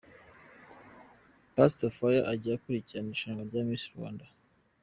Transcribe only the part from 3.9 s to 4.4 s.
Rwanda?